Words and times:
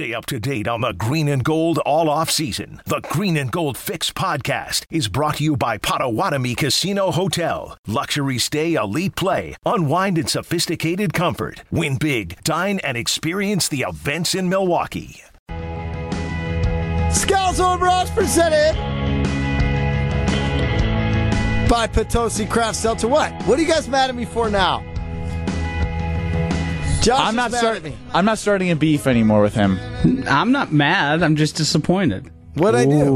Stay 0.00 0.14
up 0.14 0.24
to 0.24 0.40
date 0.40 0.66
on 0.66 0.80
the 0.80 0.94
green 0.94 1.28
and 1.28 1.44
gold 1.44 1.76
all 1.80 2.08
off 2.08 2.30
season. 2.30 2.80
The 2.86 3.02
Green 3.10 3.36
and 3.36 3.52
Gold 3.52 3.76
Fix 3.76 4.10
podcast 4.10 4.86
is 4.88 5.08
brought 5.08 5.36
to 5.36 5.44
you 5.44 5.58
by 5.58 5.76
Potawatomi 5.76 6.54
Casino 6.54 7.10
Hotel. 7.10 7.76
Luxury 7.86 8.38
stay, 8.38 8.76
elite 8.76 9.14
play, 9.14 9.56
unwind 9.66 10.16
in 10.16 10.26
sophisticated 10.26 11.12
comfort. 11.12 11.64
Win 11.70 11.98
big, 11.98 12.42
dine, 12.44 12.78
and 12.78 12.96
experience 12.96 13.68
the 13.68 13.82
events 13.86 14.34
in 14.34 14.48
Milwaukee. 14.48 15.20
Scalzo 17.10 17.72
and 17.72 17.80
Brust 17.80 18.14
presented 18.14 18.72
by 21.68 21.86
Potosi 21.86 22.46
Craft 22.46 22.76
Seltzer. 22.76 23.06
What? 23.06 23.34
What 23.42 23.58
are 23.58 23.62
you 23.62 23.68
guys 23.68 23.86
mad 23.86 24.08
at 24.08 24.16
me 24.16 24.24
for 24.24 24.48
now? 24.48 24.89
Josh 27.02 27.20
I'm 27.20 27.34
not 27.36 27.52
starting. 27.52 27.96
I'm 28.12 28.24
not 28.24 28.38
starting 28.38 28.70
a 28.70 28.76
beef 28.76 29.06
anymore 29.06 29.40
with 29.42 29.54
him. 29.54 29.78
I'm 30.28 30.52
not 30.52 30.72
mad. 30.72 31.22
I'm 31.22 31.36
just 31.36 31.56
disappointed. 31.56 32.30
What'd 32.54 32.78
I 32.78 32.84
do? 32.84 33.12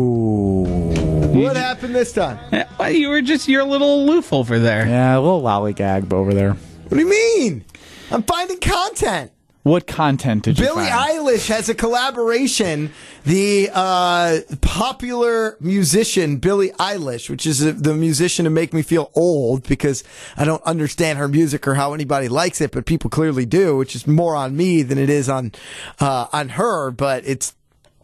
What 1.34 1.56
happened 1.56 1.94
this 1.94 2.12
time? 2.12 2.38
Well, 2.78 2.90
you 2.90 3.08
were 3.08 3.20
just 3.22 3.48
you're 3.48 3.62
a 3.62 3.66
little 3.66 4.02
aloof 4.04 4.32
over 4.32 4.58
there. 4.58 4.86
Yeah, 4.86 5.16
a 5.16 5.20
little 5.20 5.42
lollygag 5.42 6.12
over 6.12 6.32
there. 6.32 6.54
What 6.54 6.90
do 6.90 6.98
you 6.98 7.08
mean? 7.08 7.64
I'm 8.10 8.22
finding 8.22 8.58
content. 8.58 9.32
What 9.64 9.86
content 9.86 10.44
did 10.44 10.58
you 10.58 10.66
Billie 10.66 10.84
find? 10.84 11.26
Eilish 11.26 11.48
has 11.48 11.70
a 11.70 11.74
collaboration. 11.74 12.92
The 13.24 13.70
uh, 13.72 14.40
popular 14.60 15.56
musician 15.58 16.36
Billie 16.36 16.68
Eilish, 16.72 17.30
which 17.30 17.46
is 17.46 17.80
the 17.80 17.94
musician 17.94 18.44
to 18.44 18.50
make 18.50 18.74
me 18.74 18.82
feel 18.82 19.10
old 19.14 19.66
because 19.66 20.04
I 20.36 20.44
don't 20.44 20.62
understand 20.64 21.18
her 21.18 21.28
music 21.28 21.66
or 21.66 21.76
how 21.76 21.94
anybody 21.94 22.28
likes 22.28 22.60
it, 22.60 22.72
but 22.72 22.84
people 22.84 23.08
clearly 23.08 23.46
do, 23.46 23.78
which 23.78 23.96
is 23.96 24.06
more 24.06 24.36
on 24.36 24.54
me 24.54 24.82
than 24.82 24.98
it 24.98 25.08
is 25.08 25.30
on 25.30 25.52
uh, 25.98 26.26
on 26.30 26.50
her. 26.50 26.90
But 26.90 27.26
it's 27.26 27.54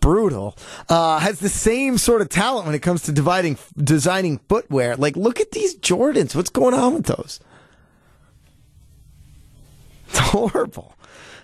brutal. 0.00 0.56
Uh, 0.88 1.18
has 1.18 1.40
the 1.40 1.50
same 1.50 1.98
sort 1.98 2.22
of 2.22 2.30
talent 2.30 2.64
when 2.64 2.74
it 2.74 2.80
comes 2.80 3.02
to 3.02 3.12
dividing 3.12 3.58
designing 3.76 4.38
footwear. 4.48 4.96
Like, 4.96 5.14
look 5.14 5.40
at 5.40 5.50
these 5.50 5.76
Jordans. 5.76 6.34
What's 6.34 6.48
going 6.48 6.72
on 6.72 6.94
with 6.94 7.04
those? 7.04 7.38
It's 10.08 10.18
horrible. 10.20 10.96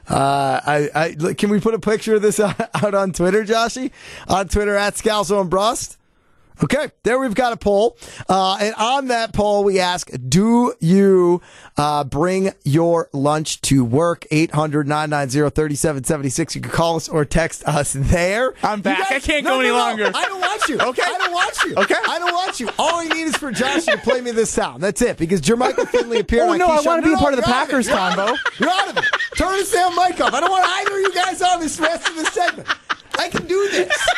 Uh, 0.09 0.61
I, 0.65 0.91
I, 0.95 1.35
can 1.35 1.51
we 1.51 1.61
put 1.61 1.75
a 1.75 1.79
picture 1.79 2.15
of 2.15 2.23
this 2.23 2.39
out 2.41 2.95
on 2.95 3.13
Twitter, 3.13 3.45
Joshy? 3.45 3.91
On 4.29 4.47
Twitter 4.49 4.77
at 4.77 4.95
Scalzo 4.95 5.41
and 5.41 5.51
Brust. 5.51 5.99
Okay, 6.65 6.91
there 7.03 7.19
we've 7.19 7.35
got 7.35 7.53
a 7.53 7.57
poll. 7.57 7.99
Uh, 8.29 8.57
and 8.61 8.75
on 8.77 9.09
that 9.09 9.35
poll, 9.35 9.63
we 9.63 9.79
ask, 9.79 10.11
do 10.29 10.75
you 10.81 11.43
uh, 11.77 12.03
bring 12.05 12.53
your 12.65 13.11
lunch 13.13 13.61
to 13.63 13.85
work? 13.85 14.27
800 14.31 14.89
990 14.89 15.51
3776. 15.55 16.55
You 16.55 16.61
can 16.63 16.71
call 16.71 16.97
us 16.97 17.09
or 17.11 17.25
text 17.27 17.63
us 17.69 17.93
there. 17.93 18.55
I'm 18.63 18.81
back. 18.81 19.11
I 19.13 19.21
can't 19.21 19.45
go 19.45 19.61
any 19.61 19.71
longer. 19.71 20.11
I 20.15 20.25
don't 20.27 20.41
want 20.41 20.69
you. 20.69 20.79
Okay. 20.81 21.03
I 21.05 21.19
don't 21.19 21.33
want 21.33 21.63
you. 21.65 21.75
Okay. 21.77 21.95
I 22.09 22.19
don't 22.19 22.33
want 22.33 22.59
you. 22.61 22.71
All 22.79 23.01
I 23.01 23.05
need 23.09 23.25
is 23.27 23.37
for 23.37 23.53
Josh 23.53 23.85
to 23.85 23.99
play 23.99 24.23
me 24.23 24.31
this 24.31 24.49
sound. 24.51 24.83
That's 24.83 25.03
it. 25.03 25.19
Because 25.19 25.43
Jermichael 25.43 25.87
Finley 25.89 26.21
appeared 26.21 26.49
Oh, 26.49 26.53
on 26.53 26.59
no, 26.59 26.67
I 26.69 26.81
wanna 26.81 27.03
be 27.03 27.09
a 27.11 27.13
No, 27.13 27.19
part 27.19 27.35
of 27.35 27.41
the 27.41 27.47
you're 27.47 27.55
out 27.55 27.65
it. 27.65 27.71
Packers 27.71 27.87
You're 27.89 27.97
out 27.99 28.13
of 28.13 28.17
combo. 28.27 28.41
You're 28.59 28.71
out 28.71 28.89
of 28.91 28.97
it. 28.97 29.05
Turn 29.37 29.59
the 29.59 29.65
Sam 29.67 29.95
mic 29.95 30.19
off. 30.23 30.33
I 30.33 30.41
don't 30.41 30.51
want 30.51 30.65
either 30.67 30.95
of 30.97 31.01
you 31.03 31.13
guys 31.13 31.43
on 31.43 31.61
this 31.61 31.79
rest 31.79 32.09
of 32.09 32.17
the 32.17 32.25
segment. 32.27 32.69
I 33.19 33.29
can 33.29 33.47
do 33.47 33.69
this. 33.71 34.09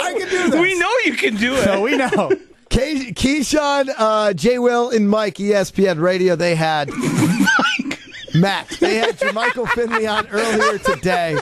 I 0.00 0.12
can 0.12 0.28
do 0.28 0.50
this. 0.50 0.60
We 0.60 0.78
know 0.78 0.90
you 1.04 1.07
can 1.18 1.36
do 1.36 1.54
it. 1.54 1.64
So 1.64 1.80
we 1.80 1.96
know. 1.96 2.30
Key- 2.70 3.12
Keyshawn, 3.12 3.88
uh, 3.96 4.32
J. 4.34 4.58
Will, 4.58 4.90
and 4.90 5.08
Mike, 5.08 5.36
ESPN 5.36 6.00
Radio, 6.00 6.36
they 6.36 6.54
had 6.54 6.90
Matt. 8.34 8.68
They 8.80 8.96
had 8.96 9.18
Jermichael 9.18 9.68
Finley 9.70 10.06
on 10.06 10.26
earlier 10.28 10.78
today. 10.78 11.38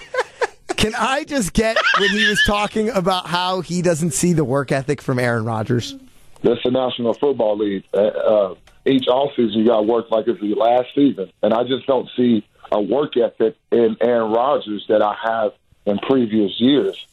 Can 0.76 0.94
I 0.94 1.24
just 1.24 1.52
get 1.52 1.76
when 1.98 2.10
he 2.10 2.28
was 2.28 2.42
talking 2.46 2.90
about 2.90 3.26
how 3.26 3.60
he 3.60 3.82
doesn't 3.82 4.12
see 4.12 4.32
the 4.34 4.44
work 4.44 4.70
ethic 4.72 5.00
from 5.02 5.18
Aaron 5.18 5.44
Rodgers? 5.44 5.96
That's 6.42 6.62
the 6.62 6.70
National 6.70 7.14
Football 7.14 7.58
League. 7.58 7.84
Uh, 7.92 7.96
uh, 7.98 8.54
each 8.84 9.06
offseason, 9.06 9.54
you 9.54 9.66
got 9.66 9.78
to 9.78 9.82
work 9.82 10.10
like 10.10 10.28
it's 10.28 10.40
the 10.40 10.54
last 10.54 10.88
season. 10.94 11.32
And 11.42 11.52
I 11.52 11.64
just 11.64 11.86
don't 11.86 12.08
see 12.16 12.46
a 12.70 12.80
work 12.80 13.16
ethic 13.16 13.56
in 13.72 13.96
Aaron 14.00 14.30
Rodgers 14.32 14.84
that 14.88 15.02
I 15.02 15.16
have 15.24 15.52
in 15.86 15.98
previous 15.98 16.52
years. 16.60 17.04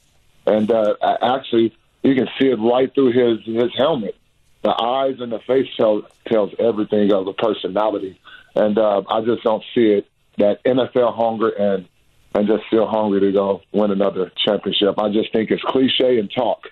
And 0.46 0.70
uh, 0.70 0.96
I- 1.02 1.36
actually, 1.38 1.76
you 2.04 2.16
can 2.16 2.28
see 2.40 2.48
it 2.48 2.56
right 2.56 2.94
through 2.94 3.12
his, 3.12 3.46
his 3.46 3.72
helmet. 3.78 4.16
The 4.64 4.72
eyes 4.72 5.16
and 5.20 5.32
the 5.32 5.40
face 5.40 5.68
tell, 5.78 6.04
tells 6.28 6.52
everything 6.60 7.12
of 7.12 7.26
the 7.26 7.34
personality. 7.34 8.20
And 8.56 8.78
uh, 8.78 9.02
I 9.10 9.22
just 9.22 9.44
don't 9.44 9.64
see 9.74 9.88
it, 9.88 10.08
that 10.38 10.64
NFL 10.64 11.16
hunger 11.16 11.50
and, 11.50 11.88
and 12.36 12.48
just 12.48 12.64
feel 12.70 12.88
hungry 12.88 13.22
to 13.22 13.32
go 13.32 13.62
win 13.72 13.92
another 13.92 14.32
championship. 14.46 15.00
I 15.00 15.12
just 15.12 15.34
think 15.34 15.52
it's 15.52 15.64
cliche 15.64 16.20
and 16.20 16.32
talk 16.32 16.68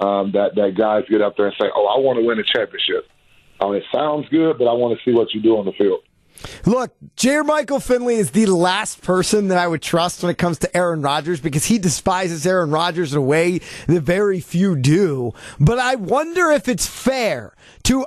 um, 0.00 0.32
that 0.32 0.54
that 0.54 0.74
guys 0.76 1.04
get 1.10 1.20
up 1.20 1.36
there 1.36 1.46
and 1.46 1.56
say, 1.60 1.66
"Oh, 1.74 1.86
I 1.86 1.98
want 1.98 2.18
to 2.18 2.24
win 2.24 2.38
a 2.38 2.44
championship." 2.44 3.08
Oh, 3.60 3.72
it 3.72 3.82
sounds 3.92 4.28
good, 4.28 4.58
but 4.58 4.68
I 4.68 4.72
want 4.74 4.98
to 4.98 5.04
see 5.04 5.14
what 5.14 5.34
you 5.34 5.42
do 5.42 5.56
on 5.58 5.64
the 5.64 5.72
field. 5.72 6.00
Look, 6.66 6.94
Jermichael 7.16 7.82
Finley 7.82 8.16
is 8.16 8.30
the 8.30 8.46
last 8.46 9.02
person 9.02 9.48
that 9.48 9.58
I 9.58 9.66
would 9.66 9.82
trust 9.82 10.22
when 10.22 10.30
it 10.30 10.38
comes 10.38 10.58
to 10.60 10.76
Aaron 10.76 11.02
Rodgers 11.02 11.40
because 11.40 11.64
he 11.66 11.78
despises 11.78 12.46
Aaron 12.46 12.70
Rodgers 12.70 13.12
in 13.12 13.18
a 13.18 13.22
way 13.22 13.60
that 13.86 14.02
very 14.02 14.40
few 14.40 14.76
do. 14.76 15.32
But 15.60 15.78
I 15.78 15.94
wonder 15.96 16.50
if 16.50 16.68
it's 16.68 16.86
fair 16.86 17.54
to 17.84 18.06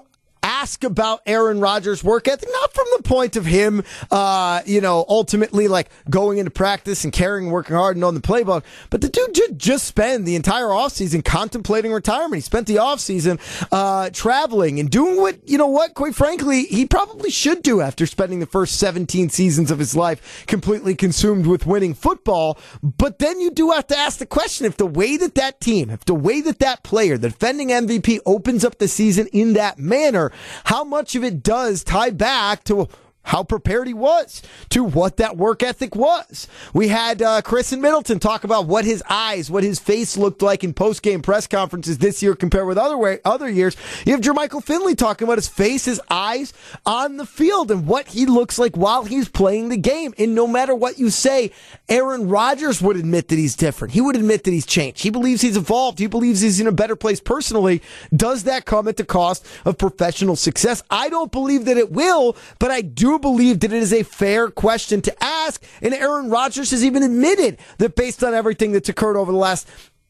ask 0.61 0.83
about 0.83 1.21
Aaron 1.25 1.59
Rodgers' 1.59 2.03
work 2.03 2.27
ethic, 2.27 2.47
not 2.51 2.71
from 2.71 2.85
the 2.97 3.01
point 3.01 3.35
of 3.35 3.47
him, 3.47 3.83
uh, 4.11 4.61
you 4.63 4.79
know, 4.79 5.05
ultimately 5.09 5.67
like 5.67 5.89
going 6.07 6.37
into 6.37 6.51
practice 6.51 7.03
and 7.03 7.11
caring, 7.11 7.49
working 7.49 7.75
hard 7.75 7.97
and 7.97 8.05
on 8.05 8.13
the 8.13 8.21
playbook, 8.21 8.63
but 8.91 9.01
the 9.01 9.09
dude 9.09 9.33
just, 9.33 9.57
just 9.57 9.87
spend 9.87 10.27
the 10.27 10.35
entire 10.35 10.67
offseason 10.67 11.25
contemplating 11.25 11.91
retirement. 11.91 12.35
He 12.35 12.41
spent 12.41 12.67
the 12.67 12.75
offseason, 12.75 13.39
uh, 13.71 14.11
traveling 14.11 14.79
and 14.79 14.87
doing 14.87 15.17
what, 15.17 15.49
you 15.49 15.57
know 15.57 15.67
what, 15.67 15.95
quite 15.95 16.13
frankly, 16.13 16.65
he 16.65 16.85
probably 16.85 17.31
should 17.31 17.63
do 17.63 17.81
after 17.81 18.05
spending 18.05 18.39
the 18.39 18.45
first 18.45 18.77
17 18.77 19.29
seasons 19.29 19.71
of 19.71 19.79
his 19.79 19.95
life 19.95 20.45
completely 20.45 20.93
consumed 20.93 21.47
with 21.47 21.65
winning 21.65 21.95
football. 21.95 22.59
But 22.83 23.17
then 23.17 23.41
you 23.41 23.49
do 23.49 23.71
have 23.71 23.87
to 23.87 23.97
ask 23.97 24.19
the 24.19 24.27
question 24.27 24.67
if 24.67 24.77
the 24.77 24.85
way 24.85 25.17
that 25.17 25.33
that 25.35 25.59
team, 25.59 25.89
if 25.89 26.05
the 26.05 26.13
way 26.13 26.39
that 26.41 26.59
that 26.59 26.83
player, 26.83 27.17
the 27.17 27.29
defending 27.29 27.69
MVP 27.69 28.19
opens 28.27 28.63
up 28.63 28.77
the 28.77 28.87
season 28.87 29.25
in 29.33 29.53
that 29.53 29.79
manner, 29.79 30.31
how 30.65 30.83
much 30.83 31.15
of 31.15 31.23
it 31.23 31.43
does 31.43 31.83
tie 31.83 32.09
back 32.09 32.63
to 32.65 32.87
how 33.23 33.43
prepared 33.43 33.87
he 33.87 33.93
was 33.93 34.41
to 34.69 34.83
what 34.83 35.17
that 35.17 35.37
work 35.37 35.63
ethic 35.63 35.95
was. 35.95 36.47
We 36.73 36.87
had 36.87 37.21
uh, 37.21 37.41
Chris 37.41 37.71
and 37.71 37.81
Middleton 37.81 38.19
talk 38.19 38.43
about 38.43 38.65
what 38.65 38.83
his 38.83 39.03
eyes, 39.09 39.49
what 39.49 39.63
his 39.63 39.79
face 39.79 40.17
looked 40.17 40.41
like 40.41 40.63
in 40.63 40.73
post 40.73 41.01
game 41.01 41.21
press 41.21 41.47
conferences 41.47 41.99
this 41.99 42.23
year 42.23 42.35
compared 42.35 42.67
with 42.67 42.77
other 42.77 42.97
way, 42.97 43.19
other 43.23 43.49
years. 43.49 43.77
You 44.05 44.13
have 44.13 44.21
Jermichael 44.21 44.63
Finley 44.63 44.95
talking 44.95 45.27
about 45.27 45.37
his 45.37 45.47
face, 45.47 45.85
his 45.85 46.01
eyes 46.09 46.53
on 46.85 47.17
the 47.17 47.25
field, 47.25 47.71
and 47.71 47.87
what 47.87 48.07
he 48.09 48.25
looks 48.25 48.57
like 48.57 48.75
while 48.75 49.03
he's 49.03 49.29
playing 49.29 49.69
the 49.69 49.77
game. 49.77 50.13
And 50.17 50.33
no 50.35 50.47
matter 50.47 50.73
what 50.73 50.97
you 50.97 51.09
say, 51.09 51.51
Aaron 51.89 52.27
Rodgers 52.27 52.81
would 52.81 52.97
admit 52.97 53.27
that 53.27 53.37
he's 53.37 53.55
different. 53.55 53.93
He 53.93 54.01
would 54.01 54.15
admit 54.15 54.43
that 54.43 54.51
he's 54.51 54.65
changed. 54.65 55.01
He 55.01 55.09
believes 55.09 55.41
he's 55.41 55.57
evolved. 55.57 55.99
He 55.99 56.07
believes 56.07 56.41
he's 56.41 56.59
in 56.59 56.67
a 56.67 56.71
better 56.71 56.95
place 56.95 57.19
personally. 57.19 57.81
Does 58.15 58.43
that 58.43 58.65
come 58.65 58.87
at 58.87 58.97
the 58.97 59.05
cost 59.05 59.45
of 59.65 59.77
professional 59.77 60.35
success? 60.35 60.83
I 60.89 61.09
don't 61.09 61.31
believe 61.31 61.65
that 61.65 61.77
it 61.77 61.91
will, 61.91 62.35
but 62.59 62.71
I 62.71 62.81
do 62.81 63.10
believe 63.19 63.59
that 63.61 63.73
it 63.73 63.81
is 63.81 63.93
a 63.93 64.03
fair 64.03 64.49
question 64.49 65.01
to 65.01 65.23
ask. 65.23 65.63
And 65.81 65.93
Aaron 65.93 66.29
Rodgers 66.29 66.71
has 66.71 66.83
even 66.83 67.03
admitted 67.03 67.57
that 67.77 67.95
based 67.95 68.23
on 68.23 68.33
everything 68.33 68.71
that's 68.71 68.89
occurred 68.89 69.17
over 69.17 69.31
the 69.31 69.37
last 69.37 69.67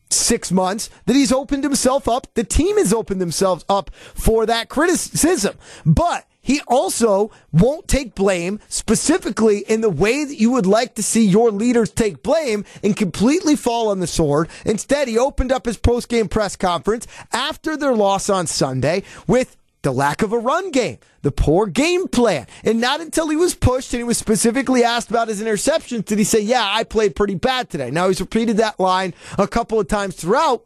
six 0.10 0.52
months 0.52 0.90
that 1.06 1.16
he's 1.16 1.32
opened 1.32 1.64
himself 1.64 2.08
up. 2.08 2.28
The 2.34 2.44
team 2.44 2.78
has 2.78 2.94
opened 2.94 3.22
themselves 3.22 3.66
up 3.70 3.92
for 3.96 4.46
that 4.46 4.70
criticism. 4.70 5.58
But 5.86 6.26
he 6.42 6.60
also 6.68 7.30
won't 7.52 7.88
take 7.88 8.16
blame 8.16 8.60
specifically 8.68 9.60
in 9.60 9.82
the 9.82 9.90
way 9.90 10.26
that 10.26 10.40
you 10.40 10.52
would 10.52 10.66
like 10.66 10.96
to 10.96 11.04
see 11.04 11.24
your 11.24 11.52
leaders 11.52 11.92
take 11.92 12.24
blame 12.24 12.66
and 12.84 12.98
completely 12.98 13.56
fall 13.56 13.90
on 13.90 14.00
the 14.00 14.08
sword. 14.08 14.50
Instead, 14.66 15.08
he 15.08 15.20
opened 15.20 15.52
up 15.52 15.66
his 15.66 15.78
post-game 15.78 16.28
press 16.28 16.56
conference 16.56 17.06
after 17.32 17.78
their 17.78 17.94
loss 17.94 18.30
on 18.30 18.48
Sunday 18.48 19.04
with 19.28 19.56
the 19.84 19.92
lack 19.92 20.22
of 20.22 20.32
a 20.32 20.38
run 20.38 20.72
game, 20.72 21.00
the 21.22 21.32
poor 21.32 21.66
game 21.68 22.08
plan. 22.08 22.48
And 22.64 22.80
not 22.80 23.02
until 23.02 23.30
he 23.30 23.36
was 23.36 23.56
pushed 23.56 23.94
and 23.94 24.00
he 24.00 24.04
was 24.04 24.18
specifically 24.18 24.84
asked 24.84 25.10
about 25.10 25.28
his 25.28 25.42
interceptions 25.42 26.06
did 26.06 26.18
he 26.18 26.24
say, 26.24 26.42
Yeah, 26.42 26.68
I 26.70 26.84
played 26.84 27.16
pretty 27.16 27.36
bad 27.36 27.70
today. 27.70 27.92
Now 27.92 28.08
he's 28.08 28.22
repeated 28.22 28.58
that 28.58 28.80
line 28.80 29.14
a 29.38 29.48
couple 29.48 29.80
of 29.80 29.88
times 29.88 30.16
throughout. 30.16 30.66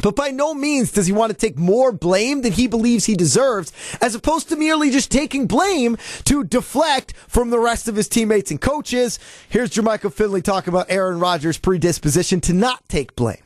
But 0.00 0.14
by 0.14 0.30
no 0.30 0.54
means 0.54 0.92
does 0.92 1.06
he 1.06 1.12
want 1.12 1.32
to 1.32 1.36
take 1.36 1.58
more 1.58 1.90
blame 1.90 2.42
than 2.42 2.52
he 2.52 2.68
believes 2.68 3.06
he 3.06 3.16
deserves, 3.16 3.72
as 4.00 4.14
opposed 4.14 4.48
to 4.48 4.56
merely 4.56 4.90
just 4.90 5.10
taking 5.10 5.48
blame 5.48 5.98
to 6.24 6.44
deflect 6.44 7.14
from 7.26 7.50
the 7.50 7.58
rest 7.58 7.88
of 7.88 7.96
his 7.96 8.08
teammates 8.08 8.52
and 8.52 8.60
coaches. 8.60 9.18
Here's 9.48 9.70
Jermichael 9.70 10.12
Finley 10.12 10.40
talking 10.40 10.72
about 10.72 10.86
Aaron 10.88 11.18
Rodgers' 11.18 11.58
predisposition 11.58 12.40
to 12.42 12.52
not 12.52 12.88
take 12.88 13.16
blame. 13.16 13.42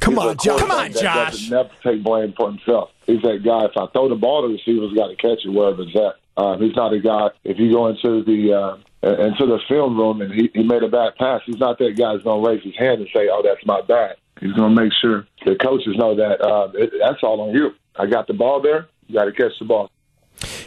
Come 0.00 0.14
He's 0.14 0.22
on, 0.22 0.36
Josh. 0.38 0.60
Come 0.60 0.70
on, 0.70 0.92
Josh. 0.92 1.50
Never 1.50 1.70
take 1.82 2.02
blame 2.02 2.34
for 2.36 2.50
himself. 2.50 2.90
He's 3.06 3.22
that 3.22 3.42
guy. 3.44 3.64
If 3.64 3.76
I 3.76 3.86
throw 3.92 4.08
the 4.08 4.14
ball, 4.16 4.42
to 4.42 4.48
the 4.48 4.54
receiver's 4.54 4.92
got 4.94 5.08
to 5.08 5.16
catch 5.16 5.44
it 5.44 5.50
wherever 5.50 5.82
it's 5.82 5.96
at. 5.96 6.16
Uh, 6.36 6.56
he's 6.58 6.74
not 6.76 6.92
a 6.92 7.00
guy. 7.00 7.28
If 7.44 7.58
you 7.58 7.72
go 7.72 7.88
into 7.88 8.22
the 8.22 8.52
uh, 8.54 8.76
into 9.02 9.46
the 9.46 9.58
film 9.68 9.96
room 9.96 10.20
and 10.20 10.32
he, 10.32 10.50
he 10.54 10.62
made 10.62 10.82
a 10.82 10.88
bad 10.88 11.16
pass, 11.16 11.40
he's 11.46 11.58
not 11.58 11.78
that 11.78 11.96
guy 11.96 12.12
who's 12.12 12.22
going 12.22 12.42
to 12.42 12.48
raise 12.48 12.62
his 12.62 12.76
hand 12.76 13.00
and 13.00 13.08
say, 13.14 13.28
"Oh, 13.30 13.42
that's 13.42 13.64
my 13.66 13.80
bad." 13.82 14.16
He's 14.40 14.52
going 14.52 14.74
to 14.74 14.82
make 14.82 14.92
sure 15.00 15.26
the 15.44 15.56
coaches 15.56 15.96
know 15.96 16.14
that 16.14 16.40
uh, 16.40 16.70
it, 16.74 16.92
that's 17.00 17.22
all 17.22 17.40
on 17.40 17.54
you. 17.54 17.70
I 17.96 18.06
got 18.06 18.28
the 18.28 18.34
ball 18.34 18.60
there. 18.60 18.86
You 19.08 19.18
got 19.18 19.24
to 19.24 19.32
catch 19.32 19.58
the 19.58 19.64
ball. 19.64 19.90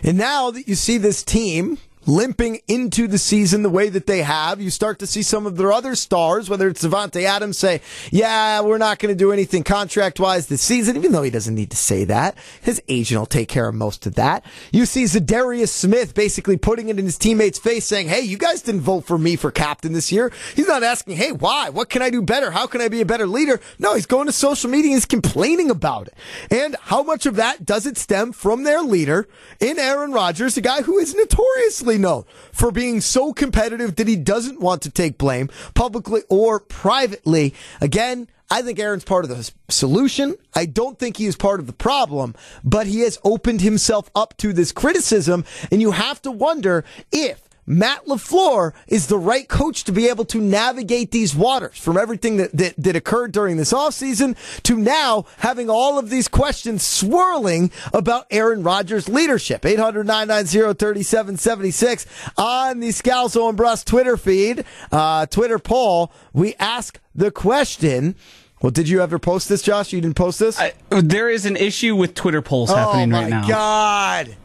And 0.03 0.17
now 0.17 0.51
that 0.51 0.67
you 0.67 0.75
see 0.75 0.97
this 0.97 1.23
team 1.23 1.77
limping 2.05 2.59
into 2.67 3.07
the 3.07 3.17
season 3.17 3.63
the 3.63 3.69
way 3.69 3.89
that 3.89 4.07
they 4.07 4.21
have, 4.21 4.59
you 4.59 4.69
start 4.69 4.99
to 4.99 5.07
see 5.07 5.21
some 5.21 5.45
of 5.45 5.57
their 5.57 5.71
other 5.71 5.95
stars, 5.95 6.49
whether 6.49 6.67
it's 6.67 6.83
Davante 6.83 7.23
Adams, 7.23 7.57
say, 7.57 7.81
yeah, 8.11 8.61
we're 8.61 8.77
not 8.77 8.99
going 8.99 9.13
to 9.13 9.17
do 9.17 9.31
anything 9.31 9.63
contract 9.63 10.19
wise 10.19 10.47
this 10.47 10.61
season, 10.61 10.97
even 10.97 11.11
though 11.11 11.23
he 11.23 11.29
doesn't 11.29 11.55
need 11.55 11.71
to 11.71 11.77
say 11.77 12.03
that. 12.05 12.37
His 12.61 12.81
agent 12.87 13.19
will 13.19 13.25
take 13.25 13.49
care 13.49 13.67
of 13.67 13.75
most 13.75 14.05
of 14.05 14.15
that. 14.15 14.43
You 14.71 14.85
see 14.85 15.03
Za'Darius 15.03 15.69
Smith 15.69 16.13
basically 16.13 16.57
putting 16.57 16.89
it 16.89 16.97
in 16.97 17.05
his 17.05 17.17
teammates' 17.17 17.59
face 17.59 17.85
saying, 17.85 18.07
hey, 18.07 18.21
you 18.21 18.37
guys 18.37 18.61
didn't 18.61 18.81
vote 18.81 19.05
for 19.05 19.17
me 19.17 19.35
for 19.35 19.51
captain 19.51 19.93
this 19.93 20.11
year. 20.11 20.31
He's 20.55 20.67
not 20.67 20.83
asking, 20.83 21.17
hey, 21.17 21.31
why? 21.31 21.69
What 21.69 21.89
can 21.89 22.01
I 22.01 22.09
do 22.09 22.21
better? 22.21 22.51
How 22.51 22.67
can 22.67 22.81
I 22.81 22.87
be 22.87 23.01
a 23.01 23.05
better 23.05 23.27
leader? 23.27 23.59
No, 23.79 23.95
he's 23.95 24.05
going 24.05 24.27
to 24.27 24.33
social 24.33 24.69
media 24.69 24.91
and 24.91 24.95
he's 24.95 25.05
complaining 25.05 25.69
about 25.69 26.07
it. 26.07 26.13
And 26.49 26.75
how 26.81 27.03
much 27.03 27.25
of 27.25 27.35
that 27.35 27.65
does 27.65 27.85
it 27.85 27.97
stem 27.97 28.31
from 28.31 28.63
their 28.63 28.81
leader 28.81 29.27
in 29.59 29.77
Aaron 29.77 30.11
Rodgers, 30.11 30.57
a 30.57 30.61
guy 30.61 30.81
who 30.81 30.97
is 30.97 31.13
notoriously 31.13 31.90
known 31.97 32.25
for 32.51 32.71
being 32.71 33.01
so 33.01 33.33
competitive 33.33 33.95
that 33.95 34.07
he 34.07 34.15
doesn't 34.15 34.59
want 34.59 34.81
to 34.83 34.91
take 34.91 35.17
blame 35.17 35.49
publicly 35.73 36.21
or 36.29 36.59
privately. 36.59 37.53
Again, 37.79 38.27
I 38.49 38.61
think 38.61 38.79
Aaron's 38.79 39.05
part 39.05 39.23
of 39.23 39.29
the 39.29 39.49
solution. 39.69 40.35
I 40.53 40.65
don't 40.65 40.99
think 40.99 41.15
he 41.17 41.25
is 41.25 41.37
part 41.37 41.61
of 41.61 41.67
the 41.67 41.73
problem, 41.73 42.35
but 42.65 42.85
he 42.85 42.99
has 43.01 43.17
opened 43.23 43.61
himself 43.61 44.11
up 44.13 44.35
to 44.37 44.51
this 44.51 44.73
criticism. 44.73 45.45
And 45.71 45.81
you 45.81 45.91
have 45.91 46.21
to 46.23 46.31
wonder 46.31 46.83
if 47.13 47.47
Matt 47.65 48.05
LaFleur 48.05 48.73
is 48.87 49.07
the 49.07 49.17
right 49.17 49.47
coach 49.47 49.83
to 49.83 49.91
be 49.91 50.07
able 50.07 50.25
to 50.25 50.39
navigate 50.39 51.11
these 51.11 51.35
waters 51.35 51.77
from 51.77 51.97
everything 51.97 52.37
that, 52.37 52.51
that, 52.57 52.73
that 52.77 52.95
occurred 52.95 53.31
during 53.31 53.57
this 53.57 53.71
offseason 53.71 54.35
to 54.63 54.77
now 54.77 55.25
having 55.37 55.69
all 55.69 55.99
of 55.99 56.09
these 56.09 56.27
questions 56.27 56.83
swirling 56.83 57.71
about 57.93 58.25
Aaron 58.31 58.63
Rodgers' 58.63 59.07
leadership. 59.07 59.65
800 59.65 60.05
3776 60.07 62.05
on 62.37 62.79
the 62.79 62.89
Scalzo 62.89 63.47
and 63.47 63.57
Brust 63.57 63.87
Twitter 63.87 64.17
feed, 64.17 64.65
uh, 64.91 65.25
Twitter 65.27 65.59
poll. 65.59 66.11
We 66.33 66.55
ask 66.55 66.99
the 67.13 67.31
question. 67.31 68.15
Well, 68.61 68.71
did 68.71 68.89
you 68.89 69.01
ever 69.01 69.17
post 69.17 69.49
this, 69.49 69.61
Josh? 69.61 69.91
You 69.91 70.01
didn't 70.01 70.15
post 70.15 70.39
this? 70.39 70.59
I, 70.59 70.73
there 70.89 71.29
is 71.29 71.45
an 71.45 71.55
issue 71.55 71.95
with 71.95 72.13
Twitter 72.13 72.41
polls 72.41 72.69
happening 72.69 73.09
right 73.09 73.29
now. 73.29 73.39
Oh, 73.39 73.41
my 73.43 73.47
God. 73.47 74.35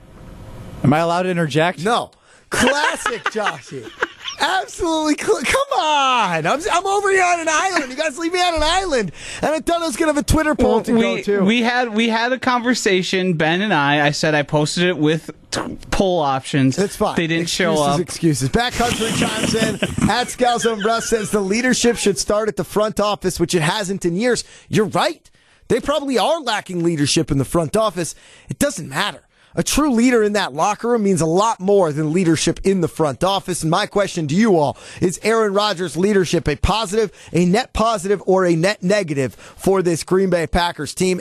Am 0.84 0.92
I 0.92 0.98
allowed 1.00 1.24
to 1.24 1.30
interject? 1.30 1.84
No. 1.84 2.10
Classic 2.50 3.22
Joshy. 3.24 3.90
Absolutely. 4.38 5.16
Cl- 5.24 5.42
Come 5.44 5.80
on. 5.80 6.46
I'm, 6.46 6.60
I'm 6.72 6.86
over 6.86 7.10
here 7.10 7.24
on 7.24 7.40
an 7.40 7.48
island. 7.48 7.90
You 7.90 7.96
guys 7.96 8.18
leave 8.18 8.32
me 8.32 8.40
on 8.40 8.54
an 8.54 8.62
island. 8.62 9.12
And 9.42 9.50
I 9.54 9.60
thought 9.60 9.82
I 9.82 9.86
was 9.86 9.96
going 9.96 10.08
to 10.12 10.14
have 10.14 10.22
a 10.22 10.26
Twitter 10.26 10.54
poll 10.54 10.74
Well, 10.76 10.82
to 10.84 10.94
we, 10.94 11.00
go 11.00 11.22
to. 11.22 11.44
we 11.44 11.62
had 11.62 11.94
we 11.94 12.08
had 12.08 12.32
a 12.32 12.38
conversation, 12.38 13.34
Ben 13.34 13.62
and 13.62 13.72
I. 13.72 14.06
I 14.06 14.10
said 14.10 14.34
I 14.34 14.42
posted 14.42 14.84
it 14.84 14.98
with 14.98 15.30
t- 15.50 15.78
poll 15.90 16.20
options. 16.20 16.78
It's 16.78 16.96
fine. 16.96 17.16
They 17.16 17.26
didn't 17.26 17.44
excuses, 17.44 17.78
show 17.78 17.82
up. 17.82 18.00
Excuses. 18.00 18.48
Backcountry 18.50 19.16
chimes 19.18 19.54
in. 19.54 19.74
At 20.10 20.28
Scalzo 20.28 20.74
and 20.74 20.82
Brust 20.82 21.08
says 21.08 21.30
the 21.30 21.40
leadership 21.40 21.96
should 21.96 22.18
start 22.18 22.48
at 22.48 22.56
the 22.56 22.64
front 22.64 23.00
office, 23.00 23.40
which 23.40 23.54
it 23.54 23.62
hasn't 23.62 24.04
in 24.04 24.16
years. 24.16 24.44
You're 24.68 24.86
right. 24.86 25.28
They 25.68 25.80
probably 25.80 26.18
are 26.18 26.40
lacking 26.40 26.84
leadership 26.84 27.30
in 27.30 27.38
the 27.38 27.44
front 27.44 27.76
office. 27.76 28.14
It 28.48 28.58
doesn't 28.58 28.88
matter. 28.88 29.22
A 29.56 29.62
true 29.62 29.90
leader 29.90 30.22
in 30.22 30.34
that 30.34 30.52
locker 30.52 30.88
room 30.88 31.02
means 31.02 31.22
a 31.22 31.26
lot 31.26 31.60
more 31.60 31.90
than 31.90 32.12
leadership 32.12 32.60
in 32.62 32.82
the 32.82 32.88
front 32.88 33.24
office. 33.24 33.62
And 33.62 33.70
my 33.70 33.86
question 33.86 34.28
to 34.28 34.34
you 34.34 34.58
all 34.58 34.76
is 35.00 35.18
Aaron 35.22 35.54
Rodgers' 35.54 35.96
leadership 35.96 36.46
a 36.46 36.56
positive, 36.56 37.10
a 37.32 37.46
net 37.46 37.72
positive, 37.72 38.22
or 38.26 38.44
a 38.44 38.54
net 38.54 38.82
negative 38.82 39.34
for 39.34 39.80
this 39.80 40.04
Green 40.04 40.28
Bay 40.28 40.46
Packers 40.46 40.92
team? 40.92 41.14